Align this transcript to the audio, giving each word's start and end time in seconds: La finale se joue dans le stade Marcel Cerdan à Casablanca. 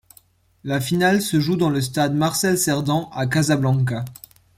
La 0.63 0.81
finale 0.81 1.21
se 1.21 1.39
joue 1.39 1.57
dans 1.57 1.69
le 1.69 1.79
stade 1.79 2.15
Marcel 2.15 2.57
Cerdan 2.57 3.07
à 3.13 3.27
Casablanca. 3.27 4.03